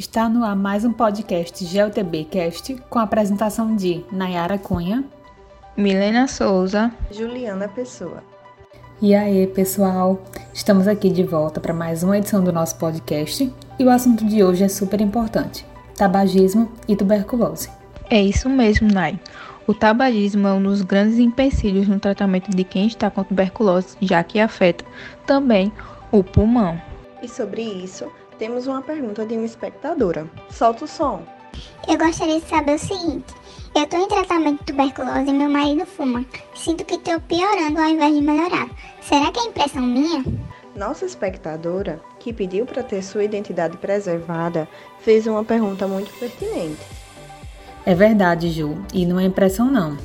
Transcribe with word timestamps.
Está 0.00 0.30
no 0.30 0.42
ar 0.42 0.56
mais 0.56 0.82
um 0.82 0.94
podcast 0.94 1.62
GeoTB 1.62 2.24
Cast 2.24 2.74
com 2.88 2.98
a 2.98 3.02
apresentação 3.02 3.76
de 3.76 4.02
Nayara 4.10 4.56
Cunha, 4.56 5.04
Milena 5.76 6.26
Souza, 6.26 6.90
Juliana 7.12 7.68
Pessoa. 7.68 8.24
E 9.02 9.14
aí, 9.14 9.46
pessoal? 9.48 10.24
Estamos 10.54 10.88
aqui 10.88 11.10
de 11.10 11.22
volta 11.22 11.60
para 11.60 11.74
mais 11.74 12.02
uma 12.02 12.16
edição 12.16 12.42
do 12.42 12.50
nosso 12.50 12.76
podcast 12.76 13.52
e 13.78 13.84
o 13.84 13.90
assunto 13.90 14.24
de 14.24 14.42
hoje 14.42 14.64
é 14.64 14.70
super 14.70 15.02
importante: 15.02 15.66
tabagismo 15.98 16.72
e 16.88 16.96
tuberculose. 16.96 17.68
É 18.08 18.22
isso 18.22 18.48
mesmo, 18.48 18.90
Nay. 18.90 19.20
O 19.66 19.74
tabagismo 19.74 20.48
é 20.48 20.52
um 20.54 20.62
dos 20.62 20.80
grandes 20.80 21.18
empecilhos 21.18 21.86
no 21.86 22.00
tratamento 22.00 22.50
de 22.50 22.64
quem 22.64 22.86
está 22.86 23.10
com 23.10 23.22
tuberculose, 23.22 23.98
já 24.00 24.24
que 24.24 24.40
afeta 24.40 24.82
também 25.26 25.70
o 26.10 26.24
pulmão. 26.24 26.80
E 27.22 27.28
sobre 27.28 27.60
isso, 27.60 28.10
temos 28.40 28.66
uma 28.66 28.80
pergunta 28.80 29.26
de 29.26 29.36
uma 29.36 29.44
espectadora. 29.44 30.26
Solta 30.50 30.86
o 30.86 30.88
som. 30.88 31.22
Eu 31.86 31.98
gostaria 31.98 32.40
de 32.40 32.48
saber 32.48 32.76
o 32.76 32.78
seguinte: 32.78 33.34
eu 33.74 33.82
estou 33.82 34.00
em 34.00 34.08
tratamento 34.08 34.60
de 34.60 34.72
tuberculose 34.72 35.28
e 35.28 35.32
meu 35.32 35.50
marido 35.50 35.84
fuma. 35.84 36.24
Sinto 36.54 36.84
que 36.86 36.94
estou 36.94 37.20
piorando 37.20 37.78
ao 37.78 37.88
invés 37.88 38.14
de 38.14 38.22
melhorar. 38.22 38.68
Será 39.02 39.30
que 39.30 39.40
é 39.40 39.44
impressão 39.44 39.82
minha? 39.82 40.24
Nossa 40.74 41.04
espectadora, 41.04 42.00
que 42.18 42.32
pediu 42.32 42.64
para 42.64 42.82
ter 42.82 43.02
sua 43.02 43.24
identidade 43.24 43.76
preservada, 43.76 44.66
fez 45.00 45.26
uma 45.26 45.44
pergunta 45.44 45.86
muito 45.86 46.10
pertinente. 46.18 46.80
É 47.84 47.94
verdade, 47.94 48.50
Ju, 48.50 48.82
e 48.94 49.04
não 49.04 49.20
é 49.20 49.24
impressão 49.24 49.70
não. 49.70 49.98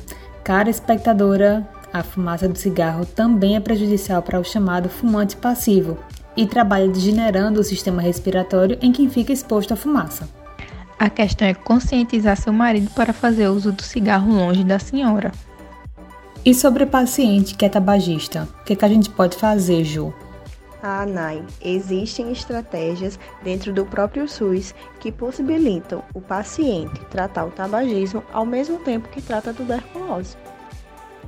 Cara 0.44 0.68
espectadora, 0.68 1.66
a 1.90 2.02
fumaça 2.02 2.46
do 2.46 2.58
cigarro 2.58 3.06
também 3.06 3.56
é 3.56 3.60
prejudicial 3.60 4.20
para 4.20 4.38
o 4.38 4.44
chamado 4.44 4.90
fumante 4.90 5.36
passivo 5.36 5.96
e 6.36 6.46
trabalha 6.46 6.88
degenerando 6.88 7.60
o 7.60 7.64
sistema 7.64 8.02
respiratório 8.02 8.78
em 8.82 8.92
quem 8.92 9.08
fica 9.08 9.32
exposto 9.32 9.72
à 9.72 9.76
fumaça. 9.76 10.28
A 10.98 11.10
questão 11.10 11.46
é 11.46 11.54
conscientizar 11.54 12.36
seu 12.36 12.52
marido 12.52 12.90
para 12.90 13.12
fazer 13.12 13.48
uso 13.48 13.72
do 13.72 13.82
cigarro 13.82 14.32
longe 14.32 14.64
da 14.64 14.78
senhora. 14.78 15.32
E 16.44 16.54
sobre 16.54 16.84
o 16.84 16.86
paciente 16.86 17.54
que 17.54 17.64
é 17.64 17.68
tabagista, 17.68 18.48
o 18.60 18.64
que, 18.64 18.76
que 18.76 18.84
a 18.84 18.88
gente 18.88 19.10
pode 19.10 19.36
fazer, 19.36 19.84
Ju? 19.84 20.14
Ah, 20.82 21.04
Nai, 21.04 21.44
existem 21.60 22.30
estratégias 22.30 23.18
dentro 23.42 23.72
do 23.72 23.84
próprio 23.84 24.28
SUS 24.28 24.74
que 25.00 25.10
possibilitam 25.10 26.04
o 26.14 26.20
paciente 26.20 27.00
tratar 27.10 27.46
o 27.46 27.50
tabagismo 27.50 28.22
ao 28.32 28.46
mesmo 28.46 28.78
tempo 28.78 29.08
que 29.08 29.20
trata 29.20 29.50
a 29.50 29.54
tuberculose. 29.54 30.36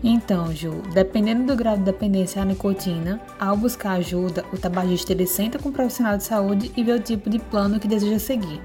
Então, 0.03 0.55
Ju, 0.55 0.83
dependendo 0.95 1.45
do 1.45 1.57
grau 1.57 1.77
de 1.77 1.83
dependência 1.83 2.41
à 2.41 2.45
nicotina, 2.45 3.21
ao 3.39 3.57
buscar 3.57 3.93
ajuda, 3.93 4.45
o 4.53 4.57
tabagista 4.57 5.13
ele 5.13 5.27
senta 5.27 5.59
com 5.59 5.71
o 5.71 5.73
profissional 5.73 6.17
de 6.17 6.25
saúde 6.25 6.71
e 6.77 6.85
vê 6.85 6.93
o 6.93 7.01
tipo 7.01 7.29
de 7.29 7.39
plano 7.39 7.81
que 7.81 7.89
deseja 7.89 8.19
seguir. 8.19 8.61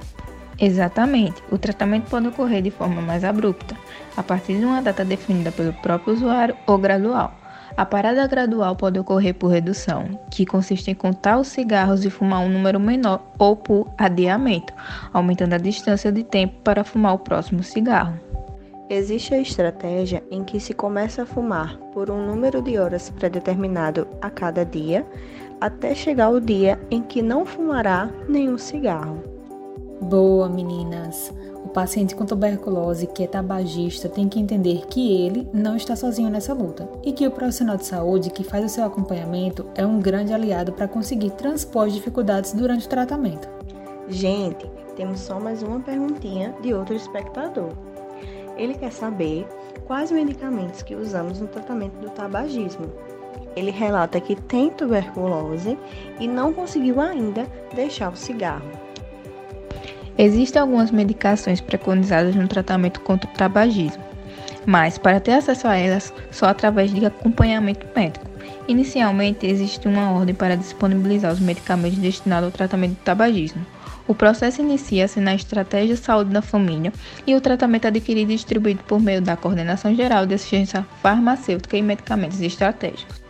Exatamente. 0.59 1.41
O 1.51 1.57
tratamento 1.57 2.09
pode 2.09 2.27
ocorrer 2.27 2.61
de 2.61 2.69
forma 2.69 3.01
mais 3.01 3.23
abrupta, 3.23 3.75
a 4.15 4.21
partir 4.21 4.59
de 4.59 4.65
uma 4.65 4.81
data 4.81 5.03
definida 5.03 5.51
pelo 5.51 5.73
próprio 5.73 6.13
usuário 6.13 6.55
ou 6.67 6.77
gradual. 6.77 7.33
A 7.75 7.85
parada 7.85 8.27
gradual 8.27 8.75
pode 8.75 8.99
ocorrer 8.99 9.33
por 9.33 9.47
redução, 9.47 10.19
que 10.29 10.45
consiste 10.45 10.91
em 10.91 10.95
contar 10.95 11.39
os 11.39 11.47
cigarros 11.47 12.05
e 12.05 12.09
fumar 12.11 12.41
um 12.41 12.49
número 12.49 12.79
menor, 12.79 13.19
ou 13.39 13.55
por 13.55 13.89
adiamento, 13.97 14.71
aumentando 15.11 15.53
a 15.53 15.57
distância 15.57 16.11
de 16.11 16.23
tempo 16.23 16.53
para 16.63 16.83
fumar 16.83 17.15
o 17.15 17.19
próximo 17.19 17.63
cigarro. 17.63 18.19
Existe 18.95 19.33
a 19.33 19.39
estratégia 19.39 20.23
em 20.29 20.43
que 20.43 20.59
se 20.59 20.71
começa 20.71 21.23
a 21.23 21.25
fumar 21.25 21.79
por 21.95 22.11
um 22.11 22.27
número 22.27 22.61
de 22.61 22.77
horas 22.77 23.09
pré-determinado 23.09 24.07
a 24.21 24.29
cada 24.29 24.63
dia, 24.63 25.03
até 25.59 25.95
chegar 25.95 26.29
o 26.29 26.39
dia 26.39 26.79
em 26.91 27.01
que 27.01 27.19
não 27.19 27.43
fumará 27.43 28.11
nenhum 28.29 28.55
cigarro. 28.55 29.23
Boa, 29.99 30.47
meninas! 30.47 31.33
O 31.65 31.69
paciente 31.69 32.13
com 32.13 32.23
tuberculose 32.23 33.07
que 33.07 33.23
é 33.23 33.27
tabagista 33.27 34.07
tem 34.07 34.29
que 34.29 34.39
entender 34.39 34.85
que 34.85 35.23
ele 35.25 35.49
não 35.51 35.75
está 35.75 35.95
sozinho 35.95 36.29
nessa 36.29 36.53
luta 36.53 36.87
e 37.03 37.13
que 37.13 37.25
o 37.25 37.31
profissional 37.31 37.77
de 37.77 37.87
saúde 37.87 38.29
que 38.29 38.43
faz 38.43 38.63
o 38.63 38.69
seu 38.69 38.85
acompanhamento 38.85 39.65
é 39.73 39.83
um 39.83 39.99
grande 39.99 40.35
aliado 40.35 40.71
para 40.71 40.87
conseguir 40.87 41.31
transpor 41.31 41.87
as 41.87 41.93
dificuldades 41.93 42.53
durante 42.53 42.85
o 42.85 42.89
tratamento. 42.89 43.49
Gente, 44.07 44.69
temos 44.95 45.19
só 45.19 45.39
mais 45.39 45.63
uma 45.63 45.79
perguntinha 45.79 46.53
de 46.61 46.75
outro 46.75 46.93
espectador. 46.93 47.71
Ele 48.57 48.73
quer 48.73 48.91
saber 48.91 49.47
quais 49.85 50.11
medicamentos 50.11 50.81
que 50.81 50.95
usamos 50.95 51.39
no 51.39 51.47
tratamento 51.47 51.95
do 51.99 52.09
tabagismo. 52.09 52.91
Ele 53.55 53.71
relata 53.71 54.19
que 54.19 54.35
tem 54.35 54.69
tuberculose 54.69 55.77
e 56.19 56.27
não 56.27 56.53
conseguiu 56.53 56.99
ainda 56.99 57.45
deixar 57.75 58.11
o 58.11 58.15
cigarro. 58.15 58.69
Existem 60.17 60.61
algumas 60.61 60.91
medicações 60.91 61.59
preconizadas 61.59 62.35
no 62.35 62.47
tratamento 62.47 63.01
contra 63.01 63.29
o 63.29 63.33
tabagismo, 63.33 64.03
mas 64.65 64.97
para 64.97 65.19
ter 65.19 65.33
acesso 65.33 65.67
a 65.67 65.75
elas 65.75 66.13
só 66.29 66.45
através 66.47 66.93
de 66.93 67.05
acompanhamento 67.05 67.87
médico. 67.95 68.25
Inicialmente, 68.67 69.45
existe 69.45 69.87
uma 69.87 70.11
ordem 70.11 70.35
para 70.35 70.55
disponibilizar 70.55 71.33
os 71.33 71.39
medicamentos 71.39 71.97
destinados 71.97 72.45
ao 72.45 72.51
tratamento 72.51 72.91
do 72.91 73.03
tabagismo. 73.03 73.65
O 74.13 74.15
processo 74.15 74.61
inicia-se 74.61 75.19
na 75.19 75.33
estratégia 75.33 75.95
de 75.95 75.99
saúde 75.99 76.29
da 76.29 76.43
família 76.43 76.93
e 77.25 77.33
o 77.33 77.41
tratamento 77.41 77.87
adquirido 77.87 78.29
e 78.31 78.35
distribuído 78.35 78.83
por 78.83 79.01
meio 79.01 79.19
da 79.19 79.35
Coordenação 79.35 79.95
Geral 79.95 80.27
de 80.27 80.35
Assistência 80.35 80.85
Farmacêutica 81.01 81.75
e 81.75 81.81
Medicamentos 81.81 82.39
Estratégicos. 82.39 83.23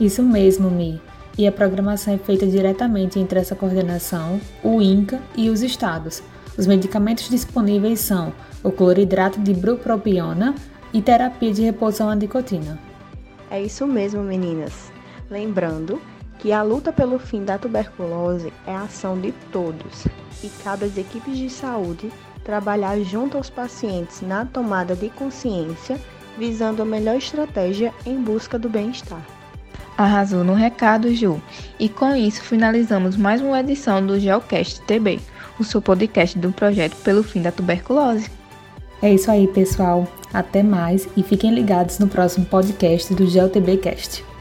Isso 0.00 0.22
mesmo, 0.22 0.70
Mi 0.70 0.98
e 1.36 1.46
a 1.46 1.52
programação 1.52 2.14
é 2.14 2.16
feita 2.16 2.46
diretamente 2.46 3.18
entre 3.18 3.40
essa 3.40 3.54
coordenação, 3.54 4.40
o 4.64 4.80
INCA 4.80 5.20
e 5.36 5.50
os 5.50 5.60
estados. 5.60 6.22
Os 6.56 6.66
medicamentos 6.66 7.28
disponíveis 7.28 8.00
são 8.00 8.32
o 8.62 8.72
cloridrato 8.72 9.38
de 9.38 9.52
bupropiona 9.52 10.54
e 10.94 11.02
terapia 11.02 11.52
de 11.52 11.60
reposição 11.60 12.08
à 12.08 12.14
nicotina. 12.14 12.78
É 13.50 13.60
isso 13.60 13.86
mesmo, 13.86 14.22
meninas. 14.22 14.90
Lembrando 15.30 16.00
que 16.42 16.52
a 16.52 16.60
luta 16.60 16.92
pelo 16.92 17.20
fim 17.20 17.44
da 17.44 17.56
tuberculose 17.56 18.52
é 18.66 18.74
a 18.74 18.82
ação 18.82 19.16
de 19.16 19.30
todos 19.52 20.08
e 20.42 20.48
cabe 20.64 20.86
às 20.86 20.98
equipes 20.98 21.38
de 21.38 21.48
saúde 21.48 22.10
trabalhar 22.42 22.98
junto 22.98 23.36
aos 23.36 23.48
pacientes 23.48 24.20
na 24.22 24.44
tomada 24.44 24.96
de 24.96 25.08
consciência, 25.08 26.00
visando 26.36 26.82
a 26.82 26.84
melhor 26.84 27.14
estratégia 27.14 27.94
em 28.04 28.20
busca 28.20 28.58
do 28.58 28.68
bem-estar. 28.68 29.24
Arrasou 29.96 30.42
no 30.42 30.54
recado, 30.54 31.14
Ju. 31.14 31.40
E 31.78 31.88
com 31.88 32.12
isso 32.16 32.42
finalizamos 32.42 33.16
mais 33.16 33.40
uma 33.40 33.60
edição 33.60 34.04
do 34.04 34.18
Geocast 34.18 34.82
TB, 34.82 35.20
o 35.60 35.64
seu 35.64 35.80
podcast 35.80 36.36
do 36.36 36.50
projeto 36.50 36.96
pelo 37.04 37.22
fim 37.22 37.40
da 37.40 37.52
tuberculose. 37.52 38.28
É 39.00 39.14
isso 39.14 39.30
aí, 39.30 39.46
pessoal. 39.46 40.08
Até 40.34 40.60
mais 40.60 41.06
e 41.16 41.22
fiquem 41.22 41.54
ligados 41.54 42.00
no 42.00 42.08
próximo 42.08 42.46
podcast 42.46 43.14
do 43.14 43.26
GeoTBcast. 43.26 44.31